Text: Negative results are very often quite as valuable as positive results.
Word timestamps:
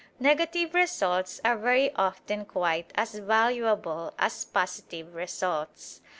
Negative 0.19 0.73
results 0.73 1.39
are 1.45 1.55
very 1.55 1.93
often 1.93 2.43
quite 2.45 2.89
as 2.95 3.13
valuable 3.19 4.15
as 4.17 4.45
positive 4.45 5.13
results. 5.13 6.01